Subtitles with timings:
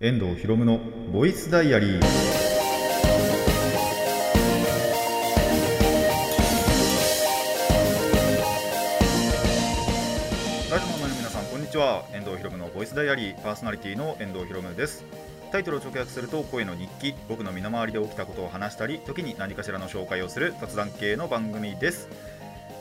[0.00, 0.78] 遠藤博夢の
[1.12, 2.00] ボイスダイアリー。
[2.00, 2.06] ラ
[10.78, 12.04] ジオの前の皆さんこんにちは。
[12.12, 13.42] 遠藤博夢のボイスダイアリー。
[13.42, 15.04] パーソナリティの遠藤博夢です。
[15.50, 17.16] タイトルを直訳すると声の日記。
[17.28, 20.54] 僕の身の回りで起きたことを話したり時に何かしらの紹介をする。
[20.60, 22.08] 雑談系の番組です。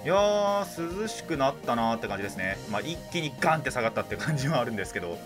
[0.05, 5.17] いやー涼しくなったなーって感じですね、まあ、一気にガンって下がったって感じはあるんですけど。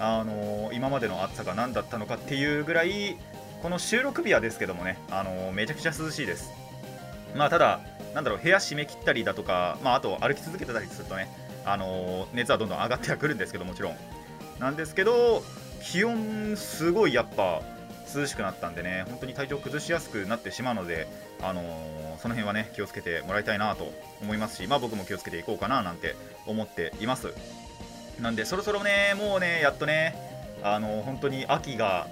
[0.00, 3.16] あの今までの暑さが何だったのかっていうぐらい
[3.62, 6.50] この収録日はですけどもね、あのめちゃくちゃ涼しいです。
[7.36, 7.80] まあただ
[8.14, 11.28] なんだろう部屋閉め切ったりだとか、まあ、あと歩き続けてたりするとね、
[11.64, 13.96] あの熱はどんどん上がってはくるんですけどもちろん。
[14.58, 15.42] なんですけど
[15.82, 17.62] 気温すごいやっぱ
[18.14, 21.06] 涼しくなったんでね本当に体調崩しやすくなってしまうので、
[21.42, 26.14] あのーその辺はね気をつけてもらいたいなと思いますし、まあ、僕も気をつけていこうかななんて
[26.46, 27.32] 思っています。
[28.18, 30.14] なんでそろそろねもうねやっとね
[30.62, 32.06] あの本当に秋が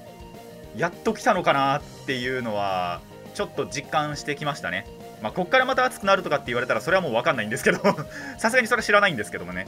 [0.76, 3.00] やっと来たのかなっていうのは
[3.34, 4.86] ちょっと実感してきましたね。
[5.22, 7.78] まあこっからまた暑くなるとかって言われたらそれはもう分かんないんですけど
[8.38, 9.66] さすがにそれは知らないんですけどもね。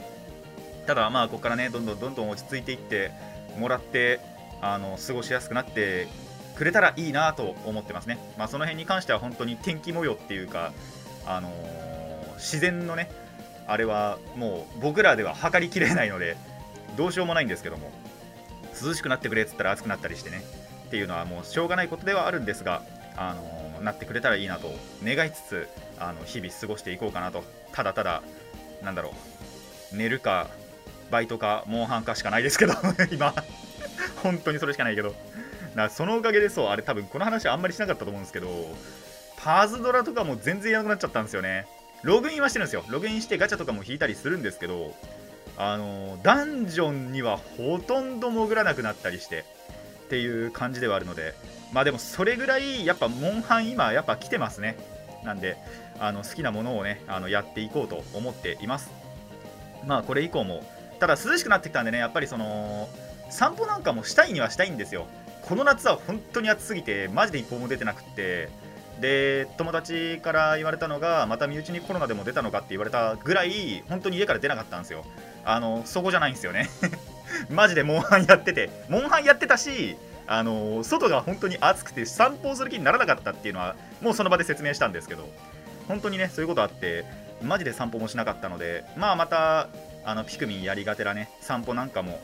[0.87, 3.11] ただまあここからねどんどんどんどん落ち着いていって
[3.57, 4.19] もらって
[4.61, 6.07] あの過ごしやすくなって
[6.55, 8.17] くれたらいいなと思ってますね。
[8.37, 10.73] まあその辺に関しては本当に天気模様っていうか
[11.25, 11.91] あのー
[12.41, 13.09] 自然のね
[13.67, 16.37] あれはもう僕らでは測りきれないので
[16.97, 17.91] どうしようもないんですけども
[18.83, 20.43] 涼しくなってくれっつったら暑くなったりしてね
[20.87, 22.83] っていうのはもうしょうがないことではあるんですが、
[23.15, 24.71] あのーなってくれたらいいなと
[25.03, 25.67] 願いつつ
[25.99, 27.43] あの日々過ごしていこうかなと。
[27.73, 28.21] ただただ
[28.83, 29.13] なんだろ
[29.93, 30.49] う寝るか
[31.09, 32.73] バイトかモンハンかしかないですけど
[33.11, 33.33] 今。
[34.23, 35.15] 本当にそれしかないけど。
[35.75, 38.49] なそのおかげでそうあれ多分この話あんまりしなかったと思うんですけど
[39.37, 41.65] パズドラとかも全然やらなくなっちゃったんですよね。
[42.03, 42.83] ログインはしてるんですよ。
[42.87, 44.95] ログインしてガチャとかも引いたりするんですけど
[45.57, 49.45] あのダンジョンにはほとんど潜らなくなったりして
[50.05, 51.33] っていう感じではあるので
[51.71, 54.77] まあでもそれぐらいやっぱモンハン今やっぱ来てますね。
[55.23, 55.57] なんで
[55.99, 58.89] あの好きなものをねあのやっていこうと思っています。
[59.85, 60.63] まあこれ以降も。
[60.99, 62.87] ただ涼しくなってきたんでねやっぱりその
[63.31, 65.07] 散歩なんかもしたいにはしたいんですよ。
[65.41, 68.49] この夏は本当に暑すぎてマジで一歩も出てなくって
[69.01, 75.03] で友達から言われたのがまた身内にコロナでも出たのかって言われたぐらい本当に家から出なかったんですよ。
[75.43, 76.69] あのそこじゃないんですよね。
[77.49, 78.69] マジでモンハンやってて。
[78.87, 79.97] モンハンやってたし
[80.27, 85.27] あの外が本当に暑くて散歩する気にならなかったっていうのはもうその場で説明したんですけど。
[85.87, 87.03] 本当にねそういうことあって
[87.41, 89.67] マジで散歩もしなかったのでまあまた
[90.05, 92.19] あのピクミンやりがてらね散歩なんかも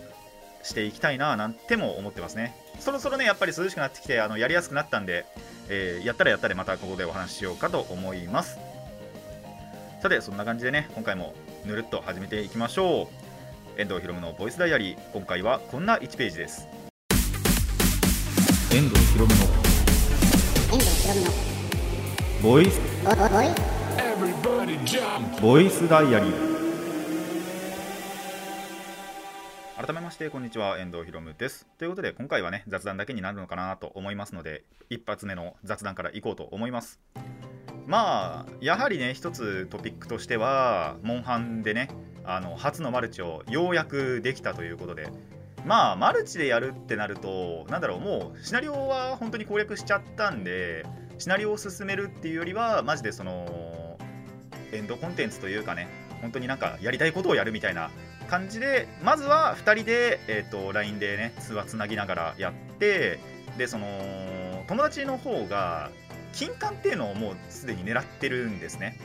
[0.64, 2.56] していきたいななんても思ってますね。
[2.80, 5.26] そろそろねやっぱり涼しくなってきてあのやりやすくなったんで、
[5.70, 8.58] えーやったらやったでまたここでお話ししようかと思います。
[10.02, 11.34] さてそんな感じでね今回も
[11.66, 13.10] ぬるっと始めていきましょ
[13.78, 13.82] う。
[13.82, 16.68] 遠藤ひろむのボイスダイアリー今回はこんな1ページです。
[18.72, 19.42] 遠藤ひろむの
[20.74, 21.32] 遠藤ひろむの
[22.44, 22.80] ボイス!
[25.42, 26.57] ボイスダイアリー
[29.78, 30.80] 改めましてこんにちは。
[30.80, 31.68] 遠藤ひろむです。
[31.78, 37.00] ということで今回はね雑談だけになるのかなと思いますので一発目の雑談からいこうと思います。
[37.86, 41.90] まあやはりね一つトピックとしてはモンハンでね
[42.26, 45.10] あの初のマルチをようやくできたということで。
[45.64, 50.86] まあマルチでやるってなるとなんだろうもうシナリオは本当に攻略しちゃったんで
[51.20, 53.98] シナリオを進めるっていうよりはマジでその
[54.72, 55.88] エンドコンテンツというかね
[56.22, 57.92] 本当になんかやりたいことをやるみたいな
[58.28, 63.20] 感じでまずは2人で、えー、と LINE でね通話つなぎながらやって
[63.58, 63.88] でその
[64.68, 65.90] 友達の方が
[66.34, 69.00] 金冠っていうのをもうすでに狙ってるんですね。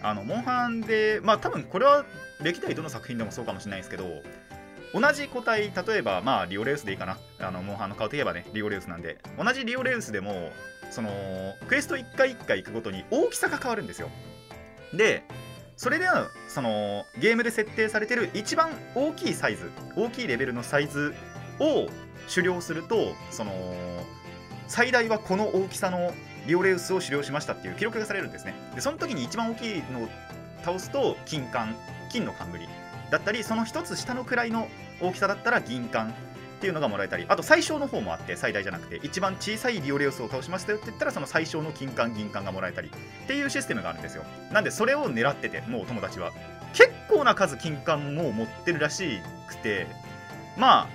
[0.00, 2.04] あのモンハンでまあ多分これは
[2.40, 4.04] 歴代どの作品でもそうかもしれないですけど
[4.94, 7.18] 同じ個体例えばまあリオレウスでいいかな。
[7.40, 9.18] あのモンハンの顔といえばねリオレウスなんで。
[9.36, 10.50] 同じリオレウスでも
[10.90, 11.10] その
[11.68, 14.08] クエスト1回1回行くごとに大きさが変わるんですよ。
[14.94, 15.22] で
[15.78, 21.14] それではそのゲームで設定されてる一番大きいサイズ大きいレベルのサイズ
[21.60, 21.88] を
[22.28, 23.52] 狩猟するとその
[24.66, 26.12] 最大はこの大きさの
[26.48, 28.54] リオレウスを狩猟しましたっていう記録がされるんですね。
[28.74, 30.08] でその時に一番大きいのを
[30.64, 31.76] 倒すと金冠
[32.10, 32.68] 金の冠。
[33.12, 34.66] だったりその一つ下の位の
[35.00, 36.12] 大きさだったら銀冠
[36.58, 44.24] っていうのがもらえたりあと最小の方もあって最大じゃなくて一番小さいリオレウスを倒しましたよって言ったらその最小の金冠銀冠がもらえたりっていうシステムがあるんですよ。
[44.52, 46.32] なんでそれを狙っててもう友達は。
[46.74, 49.86] 結構な数金冠も持ってるらしくて
[50.56, 50.88] ま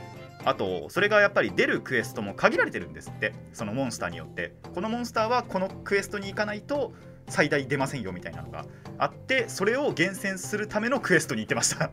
[0.44, 3.34] ああとそれがやっぱり出るクエストも限られてるんですって。
[3.54, 4.54] そのモンスターによって。
[4.76, 6.94] このモンスターはこのクエストに行かないと
[7.30, 8.66] 最大出ませんよみたいなのが
[8.98, 11.90] あってそれを厳選するためのクエストに行ってました。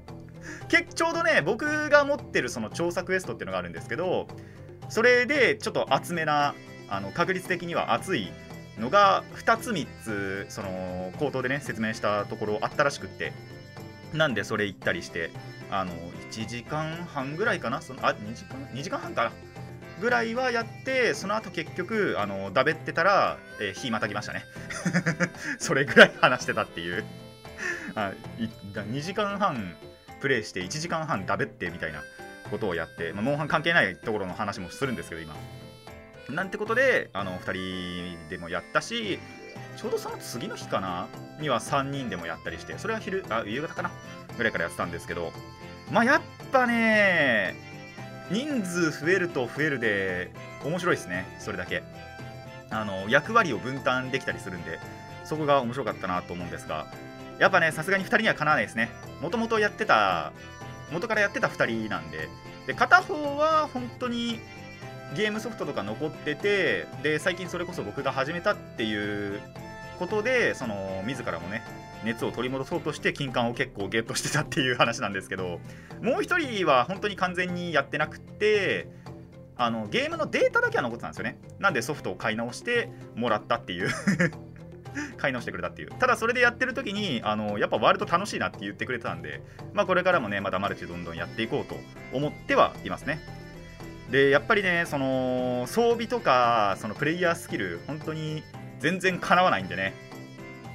[0.68, 4.28] 結 ちょうどね僕が持ってるその調査クエストっていうのがあるんですけど
[4.88, 6.54] それでちょっと厚めな
[6.88, 8.32] あの確率的には厚い
[8.78, 13.32] のが2つ3つその口頭でね説明したところあったらしくって
[14.12, 15.30] なんでそれ行ったりして
[15.70, 15.92] あの
[16.30, 17.80] 1時間半ぐらいかな？
[17.80, 19.32] そのあ2時間？2時間半かな？
[20.00, 24.44] ぐらいはやってその後結局あのだべってたら、えー日またぎましたね。
[25.60, 27.04] それぐらい話してたっていう。
[27.94, 29.76] あい2時間半
[30.20, 32.02] プレイして1時間半だべってみたいな
[32.50, 35.34] ことをやって、まあ、モンハン関係ないところの話もするんですけど今。
[36.28, 39.18] なんてことであの2人でもやったし
[39.76, 41.08] ちょうどその次の日かな
[41.40, 43.90] には3人でもやったりしてそれは昼あ夕方かな
[44.36, 45.32] ぐらいからやってたんですけど
[45.90, 46.20] まあやっ
[46.52, 47.56] ぱね
[48.30, 50.30] 人数増えると増えるで
[50.64, 51.82] 面白いですねそれだけ。
[52.72, 54.78] あの役割を分担できたりするんで
[55.24, 56.86] そこが面白かったなと思うんですが
[57.40, 58.90] やっぱねさすがに2人にはかなわないですね。
[59.20, 60.32] もともとやってた
[60.92, 62.28] 元からやってた2人なんで。
[62.66, 64.38] で片方は本当に
[65.16, 69.40] ゲームソフトとか残っててで最近それこそ僕が始めたっていう
[69.98, 71.62] ことでその自らもね
[72.04, 75.58] 熱を取り戻そうとして金管を結構ゲットしてたっていう話なんですけど
[76.00, 78.88] もう一人は本当に完全にやってなくって
[79.56, 81.38] あのゲームのデータだけは残ってたんですよね。
[81.58, 83.90] なんでソフトを買い直してもらったっていう。
[85.16, 85.90] 買い直してくれたっていう。
[85.90, 89.42] ただそれでやってる時にあのやっぱワールド楽しいなって言ってくれてたんで
[89.72, 91.76] まあこれからもねまだマルチどんどんやっていこうと
[92.12, 93.20] 思ってはいますね。
[94.10, 98.42] でやっぱりねその装備とかそのプレイヤースキル本当に
[98.80, 99.94] 全然かなわないんでね。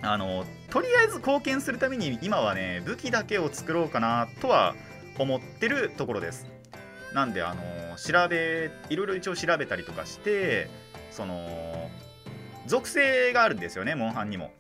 [0.02, 4.76] あのとりあえず貢献するために今はね武器だけを作ろうかなとは
[5.18, 6.46] 思ってるところです。
[7.14, 7.62] なんであの
[7.98, 10.70] 調べいろいろ一応調べたりとかして
[11.12, 11.90] その
[12.68, 14.52] 属性があるんですよねモンハンにも。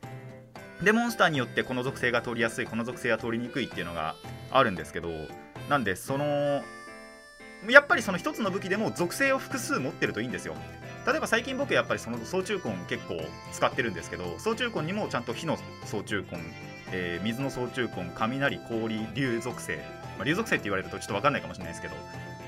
[0.81, 4.16] でモンスターによってこの属性が通りやすいこの属性が通りにくいっていうのが
[4.52, 5.10] あるんですけど
[5.69, 6.62] なんでその
[7.69, 10.56] やっぱりその一つの武器でも属性を複数持ってるといいんですよ。
[11.07, 13.22] 例えば最近僕やっぱりその総中根結構
[13.52, 16.40] 使ってるんですけど総中根にもちゃんと火の総中根、
[16.92, 19.78] えー水の総中根雷氷竜属性、
[20.18, 21.96] まあ、竜属性って言われるとちょっと分かんないかもしれないですけど、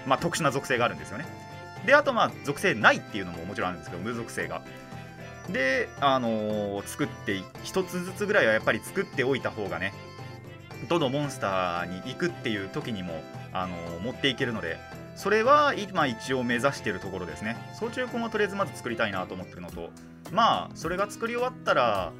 [0.07, 1.25] まあ、特殊な属性があるんですよね。
[1.85, 4.61] であとまあ属性ないっていうのももちろんあるんですけど無属性が。
[5.51, 9.93] であのー作って一つずつぐらいはやっぱり作っておいた方がね
[10.89, 14.77] どのモンスターに行くっていう時にも、あのー持っていけるので
[15.15, 17.57] それは今一応目指してるところですね。
[17.79, 19.89] 総中根はとりあえずまず作りたいなと思ってるのと
[20.31, 22.11] まあそれが作り終わったら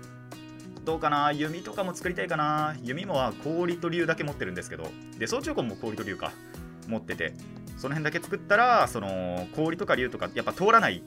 [0.83, 4.88] どうかな弓とかも作りたいかな弓もは氷と竜だけ持ってるんですけど
[5.19, 6.31] で総中根も氷と竜か
[6.88, 7.33] 持ってて
[7.77, 11.03] その辺だけ作ったらその氷とか竜とかやっぱ通らない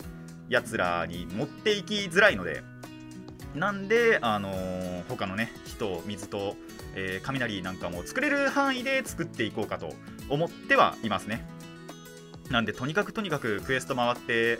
[0.50, 2.62] やつらに持っていきづらいので
[3.54, 6.54] なんで、あのー他のね火と水と、
[6.94, 9.94] えー雷なんかも作れる範囲で作っていこうかと
[10.28, 11.44] 思ってはいますね。
[12.50, 14.58] なんでとにかくとにかくクエスト回って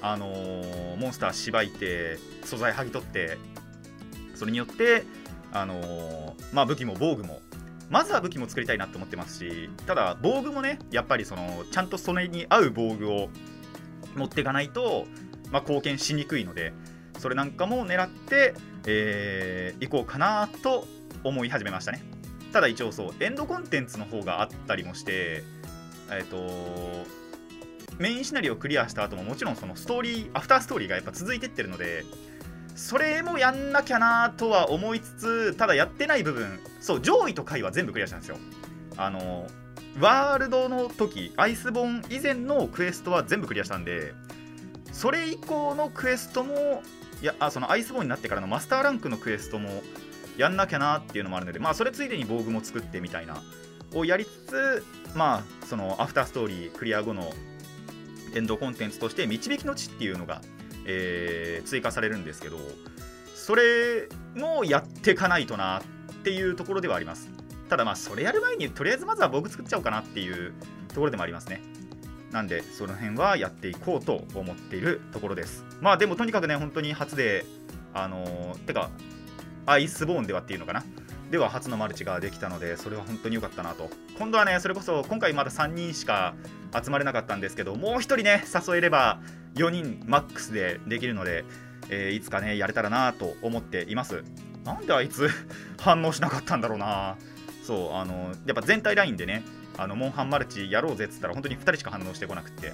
[0.00, 3.38] あのーモンスターしばいて素材剥ぎ取って
[4.34, 5.04] それによって
[5.52, 7.40] あのまあ武器も防具も
[7.90, 13.30] まずは武器も作りたいなと思ってますしただ防具もねやっぱりそのちゃんとそれに合う防具を
[14.14, 15.06] 持っていかないと、
[15.50, 16.72] まあ、貢献しにくいので
[17.18, 18.54] それなんかも狙って、
[18.86, 20.86] えー、行こうかなと
[21.24, 22.02] 思い始めましたね。
[22.52, 25.42] ただ一応そうエンドコンテンツの方があったりもして
[26.10, 26.36] えっ、と
[27.98, 32.04] メインシナリオをクリアした後ももちろんそのストーリーアフターストーリーがやっぱ続いてってるので
[32.74, 38.38] それもやんなきゃなとは思いつつただやってない部分そう上位と下位は全部クリアしたんですよ。
[38.96, 39.46] あの
[40.00, 44.14] ワールドの時アイスボーン以前のクエストは全部クリアしたんで
[44.98, 46.82] それ以降のクエストも
[47.22, 49.84] いやあそのアイスボーンになってからのマスターランクのクエストも
[50.36, 53.40] やんなきゃなっていうのもあるのでまあそれついでに防具も作ってみたいな
[53.94, 57.32] をやりつつまあそのアフターストーリークリア後の
[58.34, 60.40] エンドコンテンツとして導きの地っていうのが、
[60.84, 62.58] えー追加されるんですけど
[63.36, 65.82] それもやっていかないとなっ
[66.24, 67.30] ていうところではあります。
[67.68, 70.54] ただまあそれやる前にとりあえずまずは僕作っちゃおうかなっていう
[70.88, 71.62] ところでもありますね。
[72.32, 75.64] なんでその辺はやっていこうと思っているところです。
[75.80, 77.44] まあでもとにかくね本当に初で
[77.94, 78.90] あのーてか
[79.66, 80.84] アイスボーンではっていうのかな。
[81.30, 83.90] では初のマルチができたのでそれは本当に良かったなと。
[84.18, 86.34] 今度はねそれこそ今回まだ3人しか
[86.82, 89.20] 集まれなかったんですけどもう1人ね誘えれば
[89.54, 91.44] 4人マックスでできるので、
[91.90, 94.22] えーいつかねやれたらなと思っています。
[94.64, 95.28] なんであいつ
[95.80, 97.16] 反応しなかったんだろうな。
[97.62, 99.42] そうあのやっぱ全体ラインでね
[99.78, 102.72] あのモンハンマルチやろうぜっつったら本当に2人しか反応してこなくて。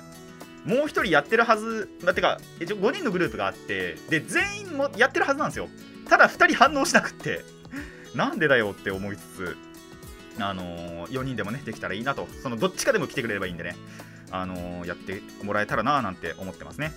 [0.64, 5.68] もう1人やってるはずだってか一応5人のグループがあってで全員もやってるはずなんですよ。
[6.08, 7.42] ただ2人反応しなくって。
[8.14, 9.56] なんでだよって思いつつ
[10.38, 12.26] あのー4人でもねできたらいいなと。
[12.42, 13.76] そのどっちかでも来てくれればいいんでね。
[14.30, 16.92] あのーやってもらえたらななんて思ってますね。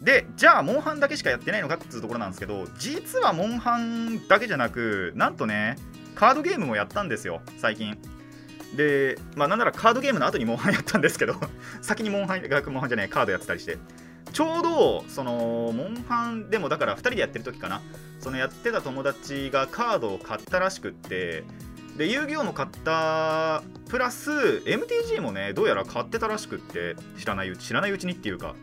[0.00, 5.76] でじゃあモンハンだけしかやってないのかっていうところなんですけど実はモンハンだけじゃなくなんとね
[6.14, 7.98] カードゲームもやったんですよ最近。
[8.74, 11.34] でまあなんならカードゲームの後にモンハン やったんですけど
[11.82, 13.78] 先にモンハン学モンハンじゃないカードやってたりして。
[14.32, 17.82] ちょうどそのモンハンでもだから2人でやってる時かな。
[18.20, 21.42] そのやってた友達がカードを買ったらしくって。
[21.96, 26.94] で遊戯王も買ったプラス MTG もねどうやら買ってたらしくって。
[27.18, 28.54] 知らないうち知らないうちにっていうか。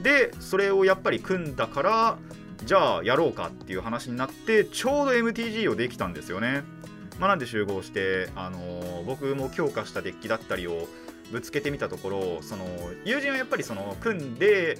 [0.00, 2.18] でそれをやっぱり組んだから
[2.64, 6.62] じゃあやろうかっていう話になってちょうど MTG をできたんですよね。
[7.20, 10.86] まあ、なんで集合して、あのー僕も強化したデッキだったりを
[11.32, 12.64] ぶつけてみたところその
[13.04, 14.78] 友人はやっぱりその組んで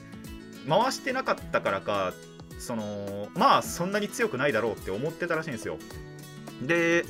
[0.69, 2.13] 回してなかったからか
[2.59, 5.79] そのまあそんなに強くないだろうって思ってたらしいんですよ。
[6.63, 7.05] で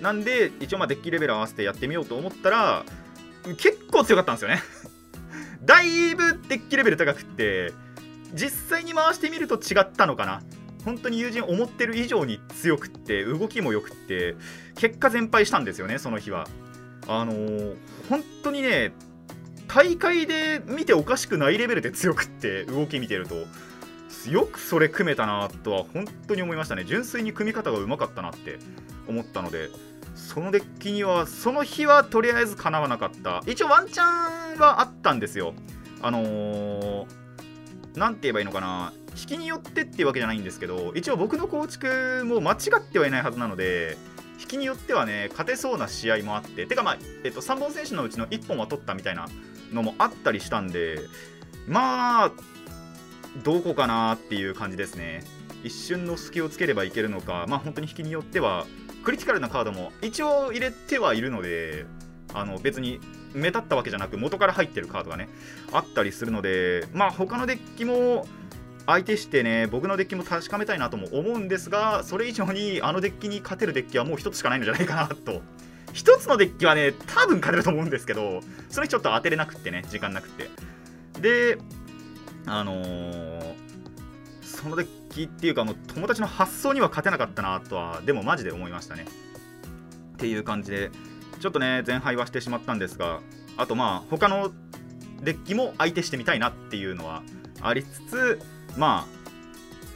[0.00, 2.84] なんで一応まあデッキレベル合わせてやってみようと思ったら
[3.58, 4.62] 結構強かったんですよね。
[5.62, 7.72] だいぶデッキレベル高くって
[8.32, 10.42] 実際に回してみると違ったのかな。
[10.84, 14.36] 本当に友人思ってる以上に強くって動きも良くって
[14.76, 16.46] 結果全敗したんですよねその日は。
[17.06, 17.76] あのー
[18.08, 18.92] 本当にね
[19.66, 23.34] 大会で見ておかしくないレベルで強くって動き見てると。
[24.30, 26.84] よくそれ組めたなとは本当に思いましたね。
[26.84, 28.58] 純粋に組み方がうまかったなって
[29.08, 29.70] 思ったので。
[30.14, 33.42] そのデッキにはその日はとりあえずかなわなかった。
[33.46, 34.04] 一応ワンチャ
[34.56, 35.54] ンはあったんですよ。
[36.02, 37.06] あのー、
[37.94, 38.92] なんて言えばいいのかな？
[39.16, 43.96] 引きによってっていうわけじゃないんですけど一応僕の構築も間違ってはいないはずなので
[44.40, 49.28] 引きによってはね勝てそうな試合もあっててかまあ、えっと、3本選手のうちの1本は取ったみたいな
[49.72, 50.98] のもあったりしたんで
[51.68, 52.32] まあ
[53.42, 55.24] どこかなっていう感じですね。
[55.64, 58.66] 一瞬の隙をつければいけるのかまあ本当に引きによっては
[59.02, 61.86] クリティカルなカードも一応入れてはいるので
[62.34, 63.00] あの別に
[63.34, 65.28] 目立ったわけじゃなく元から入ってるカードがね
[65.72, 68.26] あったりするのでまあ他のデッキも
[68.86, 75.42] 相手してね僕のデッキも確かめたいなとも思うんですがそれ以上にあのデッキに勝てるデッキはもう一つしかないのじゃないかなと。
[75.92, 80.50] 一つのデッキはね多分勝てると思うんですけどそれちょっと当てれなくってね時間なくって。
[81.20, 81.58] で
[82.46, 83.54] あのー
[84.64, 89.04] そのデッキっていうかもう友達の発想には勝てなかったなとはでもマジで思いましたね。
[90.14, 90.90] っていう感じで
[91.40, 93.20] ちょっとね全敗はしてしまったんですが
[93.56, 94.50] あとまあ他の
[95.22, 97.22] デッキも相手してみたいなっていうのは
[97.60, 98.40] ありつつ
[98.76, 99.24] まあ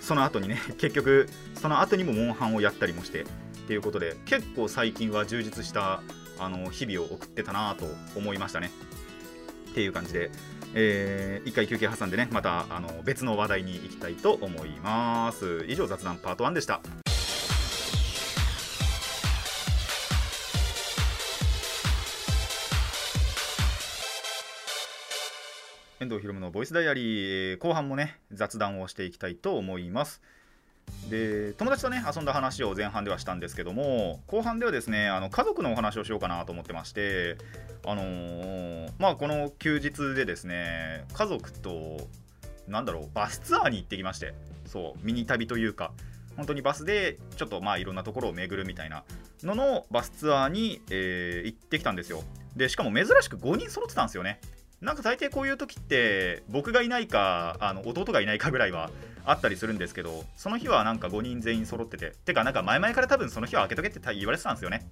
[0.01, 3.25] その後にね 結局その後にもモンハンをやったりもしてっ
[3.67, 6.03] ていうことで結構最近は充実した
[6.39, 8.71] あの日々を送ってたなと思いましたね。
[9.71, 10.31] っていう感じで、
[10.75, 15.65] えー一回休憩挟んでねまたあの別の話題に行きたいと思います。
[15.69, 16.81] 以上雑談パート1でした。
[26.01, 30.23] 遠藤ひろむのボイスダイアリー後半もね雑談をしていきたいと思います。
[31.11, 37.37] で友達とね遊んだ話を前半ではしたんですけども後半ではですねあの家族のお話をしようかなと思ってまして
[37.85, 41.99] あのーまあこの休日でですね家族と
[42.69, 44.33] なんだろうバスツアーに行ってきまして
[44.67, 45.93] そうミニ旅というか
[46.37, 49.05] 本当にバスでちょっとまあいろんなところを巡るみたいな
[49.43, 52.23] ののバスツアーに、えー行ってきたんですよ。
[52.57, 54.41] でしかも珍しく5人揃ってたんですよね。
[54.81, 58.91] なんか大抵こういう時って僕がいないかあの弟がいないかぐらいは
[59.25, 64.89] あったりするんですけどその日はなんか5人全員揃ってててかなんか前々から多分その日は開けとけって言われてたんですよね。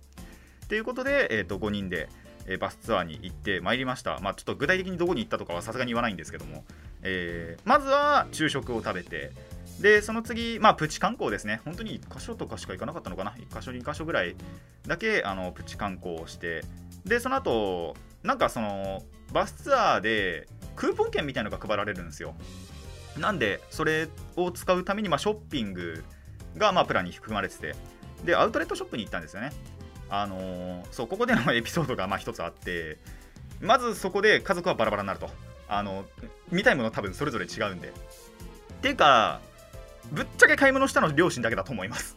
[0.64, 2.08] っていうことで、えー、と5人で、
[2.46, 4.18] えーバスツアーに行ってまいりました。
[4.20, 6.64] まあちょっと具体的にどこに行ったとかはさすがに言わないんですけども、
[7.02, 9.30] えーまずは昼食を食べて
[9.80, 11.60] でその次、まあ、プチ観光ですね。
[11.64, 14.34] 本当に1箇所とかしか行かなかったのかな？1箇所2箇所ぐらい
[14.86, 16.64] だけあのプチ観光をして
[17.06, 22.34] でその後なんかそのバスツアーでクーポン券みたいのが配られるんですよ。
[23.16, 26.04] なんでそれを使うために、まあ、ショッピング
[26.58, 27.74] が、まあ、プランに含まれてて。
[28.24, 29.52] でアウトレットショップに行ったんですよね。
[30.08, 32.98] あのーそうここでの エピソードがまあ一つあって。
[33.60, 35.30] まずそこで家族はバラバラになると。
[35.68, 36.06] あの
[36.50, 37.88] 見たいもの多分それぞれ違うんで。
[37.88, 37.92] っ
[38.82, 39.40] ていうか
[40.12, 42.16] ぶっちゃけ買い物したの両親だけだと思います。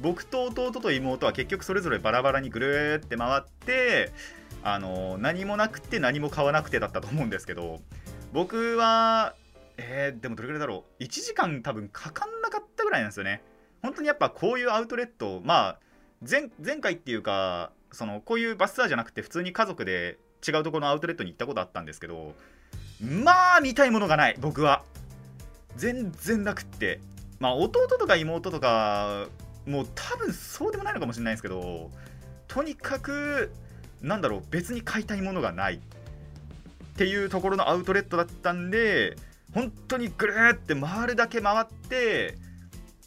[0.00, 4.12] 僕と弟と妹は結局それぞれバラバラにぐるーって回って
[4.62, 7.80] あの何もなくて何も買わなくてだったと思うんですけど
[8.32, 9.34] 僕は
[9.76, 11.02] えーでもどれぐらいだろう。
[11.02, 13.42] 1時間多分かかんなかったぐらいなんですよね。
[13.80, 15.78] 本当にやっぱこういうアウトレットまあ
[16.28, 22.34] 前前回っていうかそのこういうバスツアーじゃなくて普通に家族で違うところのアウトレットに行ったことあったんですけど
[23.00, 24.82] まあ見たいものがない僕は。
[25.76, 27.00] 全然なくって。
[27.38, 29.28] まあ弟とか妹とか
[29.68, 31.90] もう多分そうでもないのかもしれないですけど
[32.46, 33.52] とにかく
[34.02, 35.74] なんだろう別に買いたいものがない。
[35.74, 35.80] っ
[36.98, 39.16] ていうところのアウトレットだったんで
[39.54, 42.36] 本当にぐるーって回るだけ回って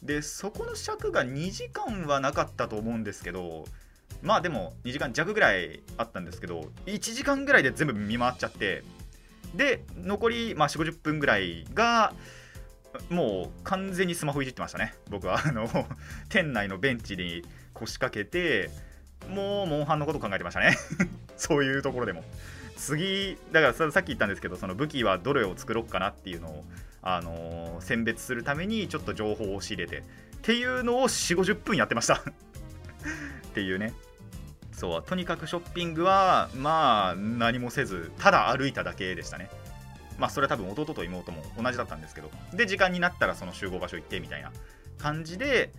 [0.02, 3.66] でそこの尺が2時間はなかったと思うんですけど
[4.22, 8.84] まあでも2時間弱ぐらいあったんですけど1時間ぐらいで全部見回っちゃって
[9.56, 12.14] で残り、まあ、4 5 0分ぐらいが
[13.10, 14.94] もう完全にスマホいじってましたね。
[15.10, 15.68] 僕はあの
[16.30, 17.44] 店内のベンチに
[17.74, 18.70] 腰掛けて
[19.30, 20.78] もうモンハンのこと考えてましたね。
[21.38, 22.24] そういうところでも。
[22.78, 26.66] 次だからささっき言ったんですけどその武器はどれを作ろうかなっていうのを、
[27.04, 30.04] あのー選別するためにちょっと情報を仕入れてっ
[30.42, 32.16] ていうのを4 5 0分やってました。
[32.22, 32.24] っ
[33.54, 33.94] ていうね。
[34.72, 39.50] そうとにかくショッピングはまあ何もせずただ歩いただけでしたね。
[40.22, 44.52] まあそれは多分弟と妹も同じだったんですけどで時間になったらその集合場所行ってみたいな
[45.00, 45.72] 感じで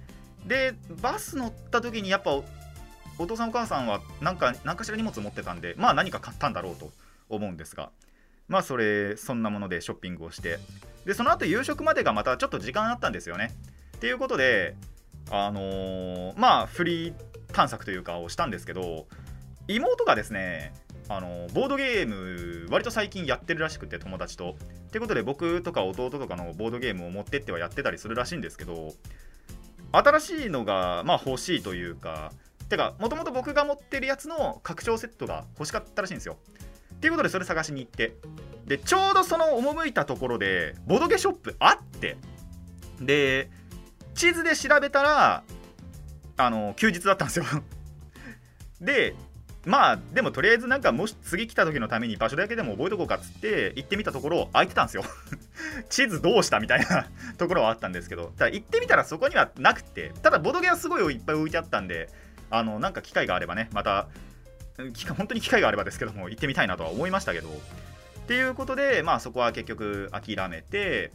[0.45, 6.91] でバス乗った時にやっぱお父さんお母さんはなんか何かしら荷物持ってたんでまあ何か買ったんだろうと
[7.29, 7.91] 思うんですが
[8.49, 10.59] まあそれそんなものでショッピングをして
[11.07, 13.53] でその後夕食までがまたちょっと時間あったんですよね。
[13.97, 14.75] っていうことで
[15.31, 17.15] あのーまあフリー
[17.53, 19.07] 探索というかをしたんですけど
[19.69, 20.73] 妹がですね
[21.17, 24.57] あのボードゲーム割と最近やってるらしくて友達と。
[24.89, 28.93] ってことで僕とか弟とかのボードゲームを持ってってはやってたりするらしいんですけど
[29.91, 32.33] 新しいのがまあ欲しいというか
[32.69, 36.37] てかもともと僕が持ってるやつの拡張セットが欲しかったらしいんですよ。
[36.95, 38.17] っていうことでそれ探しに行って。
[38.67, 42.17] でちょうどその赴いたところでボドゲショップあって。
[43.01, 43.51] で
[44.15, 45.43] 地図で調べたら
[46.37, 47.45] あの休日だったんですよ。
[48.81, 49.15] で
[49.65, 55.05] まあでもとりあえずなんかもし次来た時のために場所だけでも覚えとこうかっつって行ってみたところ空いてたんですよ。
[55.89, 57.07] 地図どうしたみたいな
[57.39, 58.33] ところはあったんですけど。
[58.37, 62.09] ただ行ってみたらそこにはなくてただボドゲはすごいいっぱい置いてあったんで
[62.51, 64.09] あのなんか機会があればねまた
[64.95, 67.49] 機会本当に機会があればですけども行ってみたいなとは思いましたけど。
[67.49, 71.13] っていうことでまあそこは結局諦めて。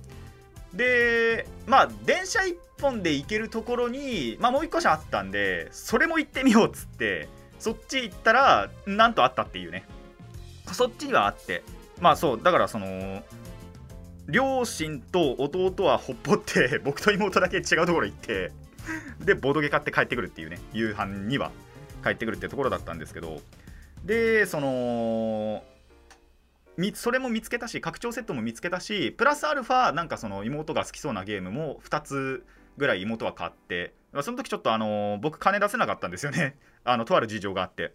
[0.73, 9.85] でまあ電車1本で行けるところに、まあ、もう1個車あったんでそれも行ってみようっつってそっち行ったらなんとあったっていうね。
[10.71, 11.63] そっちにはあって。
[11.99, 13.23] まあそうだからその
[14.27, 18.51] 両親と弟はほっぽって 僕と妹だけ違うところ行って
[19.19, 20.59] でボドゲ買って帰ってくるっていうね。
[20.73, 21.51] 夕飯には
[22.03, 23.41] 帰ってくるってところだったんですけど。
[24.03, 25.63] でその
[26.93, 32.45] それも見つけたし拡張セットも見つけたしプラスアルファなんかその妹が好きそうなゲームも2つ
[32.77, 36.57] ぐらい妹は買ってその時ちょっとあの僕金出せなかったんですよね。
[36.83, 37.93] あのとある事情があって。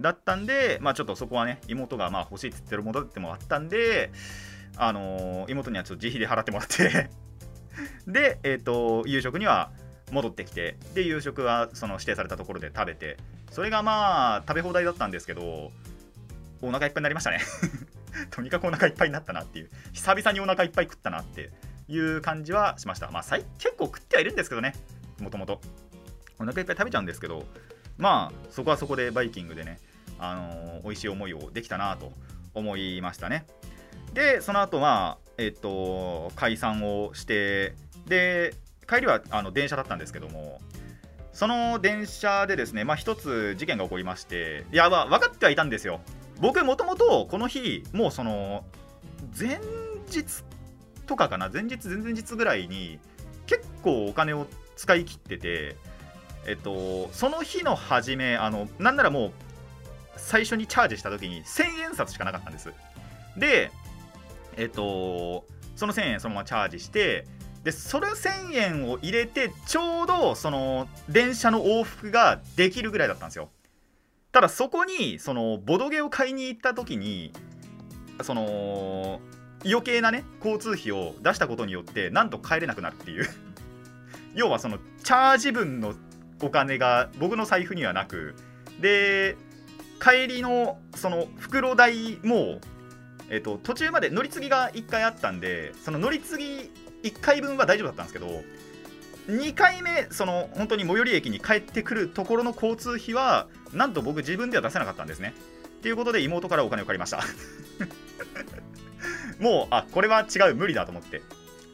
[0.00, 4.12] だったんでまあちょっとそこはね妹がまあ欲しいって言ってるものでもあったんで
[4.76, 7.10] あの妹にはちょっと自費で払ってもらって。
[8.06, 9.70] でえっ、と夕食には
[10.10, 10.76] 戻ってきて。
[10.94, 13.16] で夕食はその指定されたところで食べて。
[13.50, 15.72] それがまあ食べ放題だったんですけど
[16.60, 17.40] お腹いっぱいになりましたね。
[18.30, 19.70] とにかくお腹いっぱいになったなっていう。
[19.92, 21.50] 久々にお腹いっぱい食ったなって
[21.88, 23.10] いう感じはしました。
[23.10, 24.74] まあ結構食ってはいるんですけどね。
[25.20, 25.60] もともと
[26.38, 27.44] お腹いっぱい食べちゃうんですけど
[27.96, 29.78] まあそこはそこでバイキングでね
[30.18, 32.12] あのー美味しい思いをできたなと
[32.54, 33.46] 思いましたね。
[34.14, 37.74] でその後まあえっと解散をして
[38.06, 38.54] で
[38.88, 40.60] 帰りはあの電車だったんですけども
[41.32, 46.00] その電車でですねまあ一つ事件が起こりましていやまあ分かってはいたんですよ。
[46.40, 48.64] 僕もともとこの日もうその
[49.38, 49.60] 前
[50.08, 50.44] 日
[51.06, 52.98] とかかな前日前々日ぐらいに
[53.46, 54.46] 結構お金を
[54.78, 55.76] 使い切ってて
[56.46, 59.32] えっとその日の初めあのなんならもう
[60.16, 62.72] 最初にチャージした時に1000円札しかなかったんです。
[63.36, 63.70] で
[64.56, 65.44] えっと
[65.76, 67.26] その1000円そのままチャージして
[67.64, 73.50] でそれ1000円を入れてちょうどその電車の往復ができるぐらいだったんですよ。
[74.30, 77.32] ただそこにそのボドゲを買いに行った時に
[78.22, 79.20] その
[79.64, 83.28] 余計なね交通費を出したことによってなんと帰れなくなるっていう。
[84.38, 85.94] 要はそのチャージ分の
[86.40, 88.36] お金が僕の財布にはなく
[88.80, 89.36] で
[90.00, 92.60] 帰りのその袋代も、
[93.30, 96.44] えっと途中まで乗り継ぎが1回あったんでその乗り継ぎ
[97.02, 98.44] 1回分は大丈夫だったんですけど
[99.26, 105.34] 2回目その本当に最寄り駅に帰ってくるところの交通費はなんと僕自分では出せなかったんですね。
[105.78, 107.24] っていうことで妹からお金を借りました。
[109.38, 111.22] もうあこれは違う無理だと思って。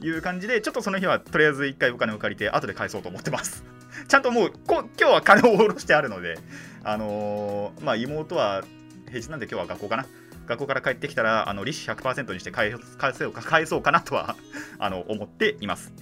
[0.00, 3.64] いう感じでちょっとその日はとりあえず1回お金を借りて後で返そうと思ってます。
[4.08, 6.38] ちゃんともうこ今日は金を下ろしてあるので
[6.82, 8.64] あのーまあ妹は
[9.06, 10.06] 平日なんで今日は学校かな。
[10.46, 14.36] 学校から帰ってきたらあの利子100%にして返返そうか返そうかなとは
[14.78, 15.92] あの思っています。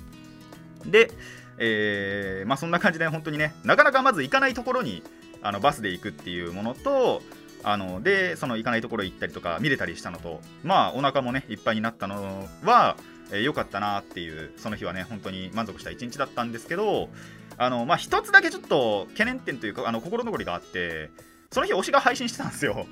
[0.84, 1.10] で、
[1.58, 5.04] えーまあそんな感じで本当にねなかなかまず行かないところに
[5.42, 7.22] あのバスで行くっていうものと
[7.64, 12.96] あのでその行かないところ行ったりとか見れたりしたのとまあお腹もねいっぱいになったのは
[13.32, 17.08] えー、かったなっていうその日はね本当に満足した一日だったんですけど
[17.56, 21.10] あのまあ一つだけちょっと懸念点というかあの心残りがあって
[21.50, 22.86] その日推しが配信してたんですよ。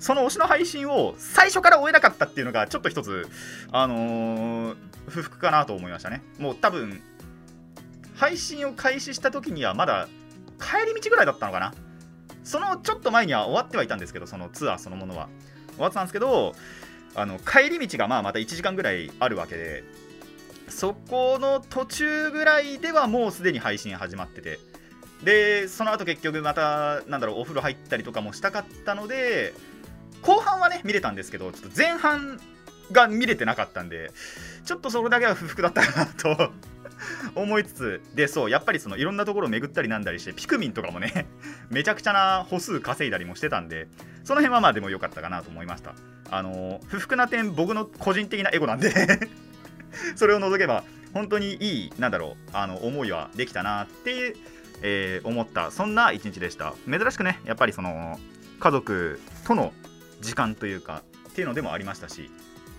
[0.00, 3.28] その推しの配信を最初から終えなかったっていうのがちょっと一つ
[3.70, 4.76] あのー、
[5.08, 6.22] 不服かなと思いましたね。
[6.38, 7.00] もう多分
[8.14, 10.08] 配信を開始した時にはまだ
[10.60, 11.74] 帰り道ぐらいだったのかな。
[12.42, 15.28] そのちょっと前には終わってはいたんですけどそのツアーそのものは。
[15.74, 16.54] 終わってたんですけど
[17.14, 19.84] あの帰り道がまあまた1時間ぐらいあるわけで
[20.68, 24.58] そこの途中ぐらいではもうすでに配信始まってて
[25.22, 29.54] でその後結局またなんだろうお風呂入ったりとかもしたかったので
[30.22, 32.40] 後半はね見れたんですけどちょっと前半
[32.92, 34.10] が見れてなかったんで
[34.64, 36.52] ちょっとそれだけは不服だったかなと
[37.34, 41.26] 思いつつでそうやっぱりそのいろんなところを巡ったりなんだりしてピクミンとかもね
[41.70, 43.88] めちゃくちゃな歩数稼いだりもしてたんで
[44.24, 45.94] その辺はまあでも良かったかなと思いました。
[46.30, 48.92] あの不服な点僕の個人的なエゴなんで
[50.16, 54.36] それを除けば本当にいいなんだろうあの思いはできたなっていう
[54.82, 56.74] えー、思ったそんな一日でした。
[56.90, 58.18] 珍しくねやっぱりその
[58.60, 59.72] 家族との
[60.20, 62.30] 時間というかっていうのでもありましたし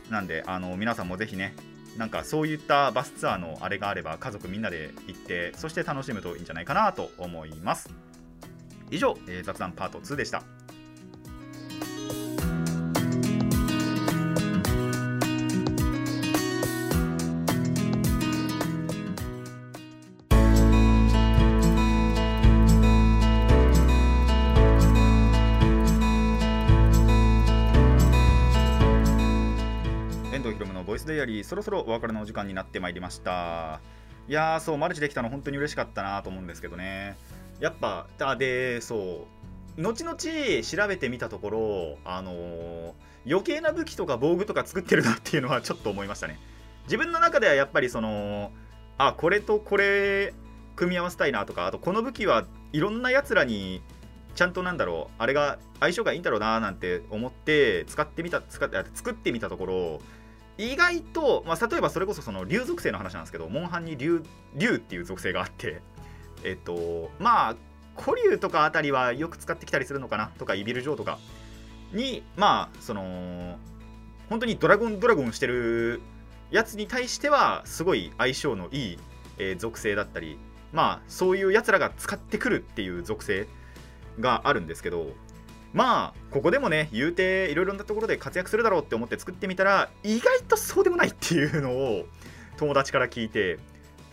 [0.10, 1.54] なんであの皆さんもぜひね
[1.98, 7.90] なんかそういったバスツアーのあれがあれば家族みんなで行ってそして楽しむといいんじゃないかなと思います。
[8.92, 10.44] 以上、えー、雑談パート2でした。
[31.46, 33.80] そろそろお別れのお時間になってまいりました。
[34.28, 37.16] いやーそうマルチできたの本当に嬉しかったなと思うんですけどね。
[37.60, 39.28] やっぱあでそ
[39.78, 42.94] う後々調べてみたところあのー、
[43.28, 46.40] 余計な武器とか防具とか作ってるなっていうのはちょっと思いましたね。
[46.86, 48.52] 自分の中ではやっぱりその
[48.98, 50.34] あこれとこれ
[50.76, 53.82] 組み合わせたいなとかあとこの武器はいろんなやつらに
[54.36, 60.02] ちゃんとなんだろうあれが相性がいいんだろうななんて思って使ってみた使って作ってみたところ
[60.58, 64.24] 意外と、まあ、例えばそれこそその竜属性の話なんですけどモンハンに竜
[64.56, 65.82] 竜っていう属性があって
[66.44, 67.56] えっとまあ
[67.98, 71.20] 古竜とかあたりはよく使ってきたりするのかなとかイビル城とか
[71.94, 73.58] にまあその
[74.30, 76.02] 本当にドラゴンドラゴンしてる
[76.52, 79.00] やつに対してはすごい相性のいい、
[79.38, 80.38] えー、属性だったり
[80.72, 83.48] まあそういうやつらが使ってくるっていう属性
[84.20, 85.08] があるんですけど
[85.76, 92.06] まあここでもね言うていろいろなところで活躍するだろうって思って作ってみたら意外とそうでもないっていうのを
[92.56, 93.60] 友達から聞いて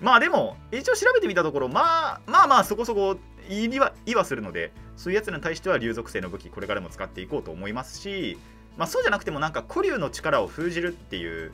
[0.01, 3.17] まあでも一応調べてみたところまあまあまあそこそこ
[3.49, 8.39] 言いは言はするのでそういうやつらに対しては竜属性の武器これからも使っていこうと思いますし
[8.77, 11.53] まあそうじゃなくてもなんか古竜の力を封じるっていう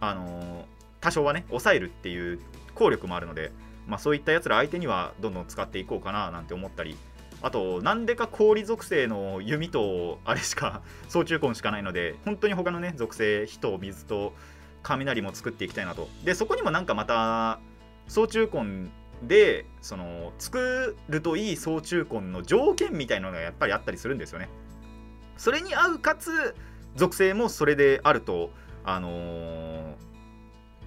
[0.00, 0.64] あのー、
[1.02, 2.40] 多少はね抑えるっていう
[2.74, 3.52] 効力もあるので
[3.86, 6.96] まあそういったやつら相手にはどんどん使っていこうかななんて思ったり
[7.44, 14.32] あとなんでか氷属性の弓とあれしか総中根しかないので本当に他のね属性火と水と
[14.82, 16.08] 雷も作っていきたいなと。
[16.24, 17.60] でそこにもなんかまた
[18.08, 18.88] 総中根
[19.28, 24.48] でその作るといい総中根の条件みたいなのがやっぱりあったりするんですよね。
[25.36, 26.54] それに合うかつ
[26.96, 28.52] 属性もそれであると
[28.84, 29.94] あのー、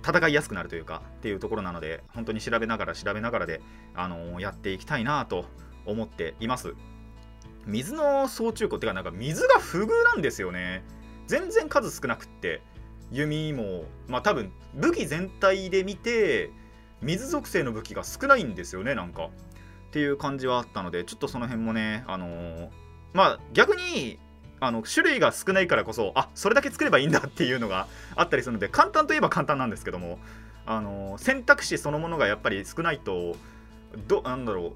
[0.02, 3.62] 戦いやすくなるというかっていうところなので本当に調べながら調べながらで、
[3.94, 5.46] あのー、やっていきたいなと
[5.88, 6.76] 思っています。
[7.66, 10.84] 水の総中古っていうかなんか水が不遇なんですよね。
[11.28, 12.62] 全然数少なくって。
[13.12, 16.52] 弓もまあ多分武器全体で見て
[17.02, 19.30] 水属性の武器が少ないんですよねなんか。
[19.88, 22.70] っていう感じはあったのでちょっとその辺もねあのー、
[23.14, 24.20] まあ逆に
[24.60, 30.20] あの種類が少ないからこそあそれだけ作ればいいんだっていうのがあったりするので簡単といえば簡単なんですけども
[30.66, 33.38] あのー、選択肢そのものがやっぱり少ないと
[34.08, 34.74] どなんだろう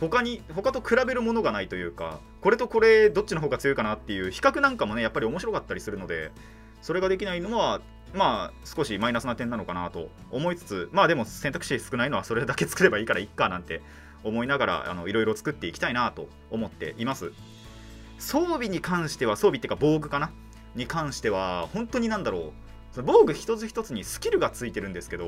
[0.00, 6.32] 他に他と比べるものがないというかこれとこれどっちの方が強いかなっていう比較なんかもねやっぱり面白かったりするので
[6.80, 7.82] それができないのは
[8.14, 13.82] まあ少しマイナスな点なのかなと思いつつまあでも選択肢少ないのはそれだけ作ればいいからいっかなんて
[14.24, 17.32] 思いながらあのいろいろ作っていきたいなと思っています。
[18.18, 20.30] 装備に関しては装備っていうか防具かな？
[20.74, 23.02] に関しては本当になんだろう。
[23.02, 25.26] 防具一つ一つにスキルがついてるんですけど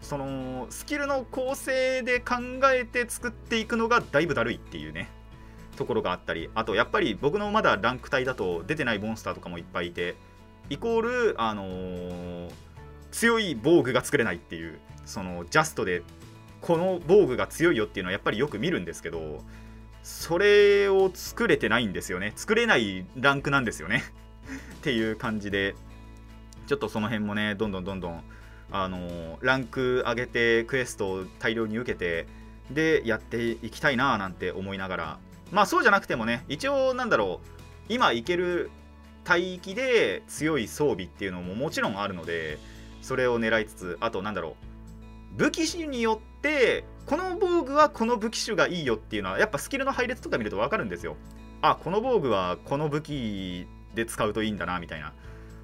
[0.00, 2.36] そのスキルの構成で考
[2.72, 5.08] えて作っていくのがだいぶだるいっていうね
[5.76, 10.16] ところがあったりあとやっぱり僕のまだランク帯だと出てないモンスターとかもいっぱいいて
[10.70, 12.50] イコールあのー、
[13.10, 16.02] 強い防具が作れないっていうそのジャストで
[16.60, 19.42] この防具が強いよっていうのはやっぱりよく見るんですけど
[20.02, 22.32] それを作れてないんですよね。
[22.34, 24.02] 作れないランクなんですよね。
[24.78, 25.74] っていう感じで
[26.66, 28.24] ちょっとその辺もねどんどんどんどん
[28.70, 32.26] あのランク上げてクエストを大量に受けて
[32.70, 35.18] でやっていきたいななんて思いながら。
[35.50, 37.48] まあそうじゃなくてもね一応なんだろう
[37.88, 38.70] 今いける
[39.28, 42.58] 帯域で強い装備っていうのももちろんあるので
[43.02, 44.56] それを狙いつつあとなんだろ
[45.34, 51.16] う武器種によってこの防具はこの武器種がいいよっていうのはやっぱスキルの配列とか見ると分かるんですよ。
[51.62, 55.12] あこの防具はこの武器で使うといいんだなみたいな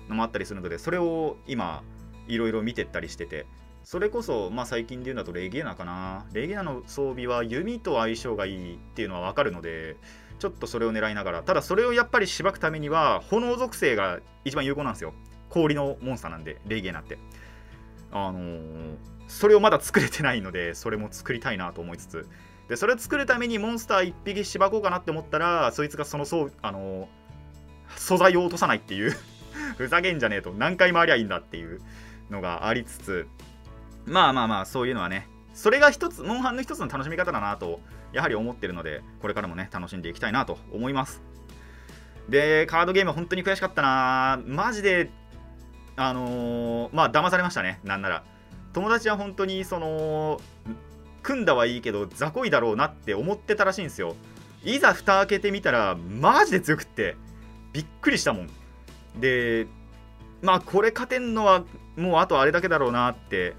[0.09, 1.83] のもあったりするのでそれを今
[2.29, 3.47] いろいろ見てったりしてて。
[3.85, 6.25] それこそ、まあ、最近で言うんだとレゲエナかな。
[6.33, 9.97] レゲエナの装備は弓と相性がいいっていうのは分かるので
[10.39, 11.43] ちょっとそれを狙いながら。
[11.43, 15.13] ただそれをやっぱりしばくためには炎属性が一番有効なんですよ。
[15.51, 17.19] 氷のモンスターなんでレゲエナって。
[18.11, 22.29] あのーそれをまだ作れてないのでそれも作りたいなと思いつつ。
[22.69, 27.09] でそれを作るためにモンスター1匹しばこうかなって思ったらそいつがそのそうあの
[27.97, 29.17] 素材を落とさないっていう。
[29.77, 30.53] ふざけんじゃねえと。
[30.53, 31.81] 何回回りゃいいんだっていう。
[32.31, 33.27] のがありつつ
[34.07, 37.81] まあまあまあそういうのはねそれが一つモンハンの一つの楽しみ方だなと
[38.13, 41.23] やはり思ってるのでこれからもね楽しんでいきたいなと思います。
[42.29, 44.41] でカードゲーム本当に悔しかったな。
[44.47, 45.11] マジで
[45.97, 48.25] あのーまあ騙されましたねなんなら。
[48.73, 50.41] 友達は本当にその
[51.23, 54.17] 組んだはいいけど雑魚いだろうなって思ってたらしいんですよ。
[54.65, 57.17] いざ蓋開けてみたらマジで強くって
[57.73, 58.51] びっくりしたもん。
[59.21, 59.67] で
[60.43, 61.65] まあこれ勝てんのは
[61.97, 63.55] もうあとあれだけだろうなって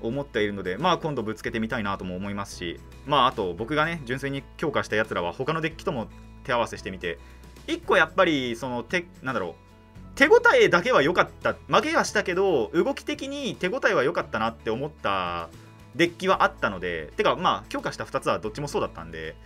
[0.00, 6.08] 思っているのでまあ今度ぶつけてみたいなとも思いますしまああと僕がね純粋に強化したやつらは他のデッキとも
[6.44, 7.18] 手合わせしてみて
[7.66, 9.68] 1個やっぱりその手なんだろう
[10.14, 15.48] 手応えだけは良かった負けはしたけど動き的に手応えは良かったなって思った
[15.94, 19.36] デッキはあったのでてかまあ強化した2つはどっちもそうだったんで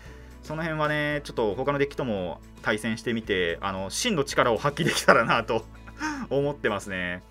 [0.43, 5.65] その辺はねちょっと他のデッキとも対戦してみてあの真の力を発揮できたらなと
[6.31, 7.23] 思ってますね。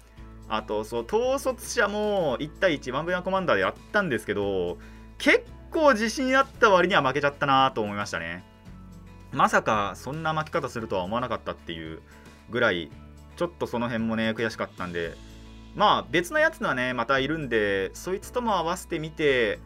[0.53, 4.77] あとそう統率者も1対1ワンブヤコマンダーでやったんですけど
[5.17, 8.43] 結構自信あった割には負けちゃったなと思いましたね。
[9.31, 12.01] まさかそんな負け方するとは思わなかったっていう
[12.49, 12.91] ぐらい
[13.37, 15.15] ちょっとその辺もね悔しかったんで。
[15.73, 19.59] まあ別のやつのはねまたいるんでそいつとも合わせてみて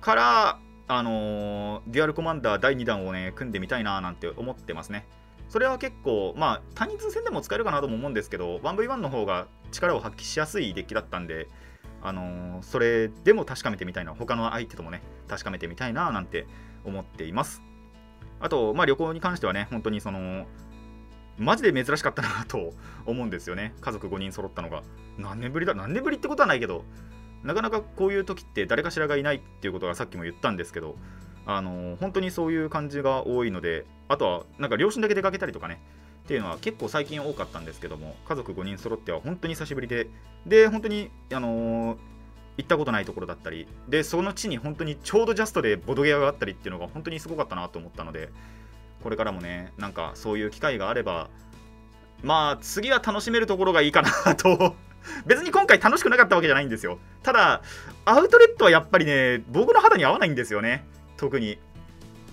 [0.00, 0.58] から
[0.88, 5.06] あのーデュアルコマンダー第2弾をね組んでみたいななんて思ってますね。
[5.54, 11.46] それは結構まあ単人数戦でも使えるかなとも思うんですけど 1v1 の方が力を発揮しやすいデッキだったんで
[12.02, 16.48] あのーそれでも確かめてみたいな他の相手ともね確かめてみたいななんて
[16.84, 17.62] 思っています。
[18.40, 20.46] あとまあ旅行に関してはね本当にその
[21.38, 22.72] マジで珍しかったなと
[23.06, 23.74] 思うんですよね。
[23.80, 24.82] 家族5人揃ったのが。
[25.18, 26.84] 何年ぶりだ何年ぶりってことはないけど
[27.44, 30.96] なかなかこういう時って誰かしらがいないっていうことがさっきも言ったんですけど
[31.46, 35.80] あの本当にそういう感じが多いのであとはなんか両親だけ出かけたりとかね
[36.24, 40.08] っていうのは結構最近多かったんですけども家族5人揃っては本当に久しぶりで
[40.46, 41.98] で本当にあの
[42.56, 48.30] 行ったことないところだったりでその地に本当にちょうどジャストでボドゲ屋があったりっていうのが本当にすごかったなと思ったので
[49.02, 51.28] これからもねなんかそういう機会があれば
[52.22, 54.74] まあ次は楽しめるところがいいかなと。
[55.26, 56.98] 別に今回楽しくなかったわけじゃないんですよ。
[57.22, 57.60] ただ
[58.06, 60.86] アウトレットはやっぱりね僕の肌に合わないんですよね。
[61.16, 61.58] 特に。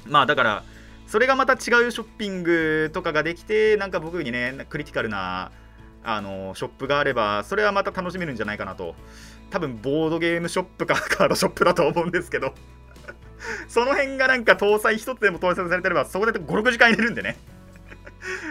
[0.08, 0.63] まあだから
[1.08, 5.52] それがまた違うショッピングとかができてなんか僕にねクリティカルな
[6.04, 8.96] あのショップがあればそれはまた楽しめるんじゃないかなと。
[9.50, 12.54] 多分ボードゲームショップか カードショップだと思うんですけど。
[13.67, 17.38] その辺がなんか搭載一つでも搭載されてればそこで56時間入れるんでね。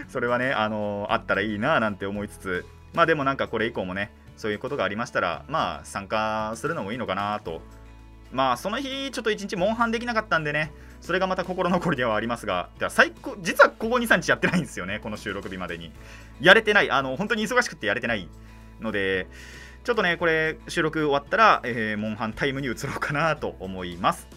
[0.09, 2.67] それはねあのあったらいいななんて思いつつ。
[2.93, 7.63] まあでもなんかこれ以降もねそういうことがありましたらまあ参加するのもいいのかなと
[8.33, 15.93] まあその日ちょっと一日モンハンできなかったんでねそれがまた心残りではありますがでは最高実はここ23日やってないんですよねこの収録日までに。
[16.41, 18.29] やれてないあの本当に忙しくてやれてない
[18.81, 19.27] ので
[19.85, 24.29] ちょっとねこれ収録終わったら、えーモンハンタイムに移ろうかなと思います。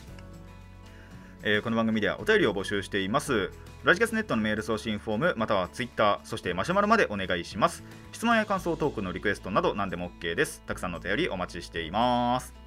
[1.44, 3.52] えーこの番組ではお便りを募集しています。
[3.84, 7.84] ラジキャスネットのメール送信フォームまたはツイッターそしてマシュマロまでお願いします。
[8.14, 10.64] 質問や感想トークのリクエストなど何でも OK です。
[10.66, 12.63] たくさんのお便りお待ちしています。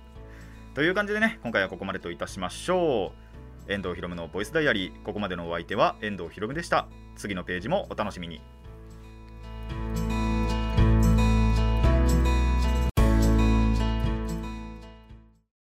[0.76, 3.14] という感じでね、今回はここまでといたしましょ
[3.66, 3.72] う。
[3.72, 6.86] 遠藤ひろのボイスダイアリー、ここまでのお相手は遠藤ひろでした。
[7.16, 8.42] 次のページもお楽しみに。